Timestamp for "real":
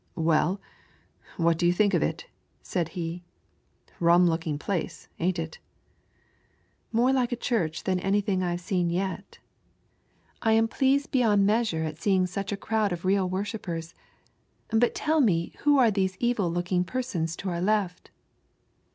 13.05-13.29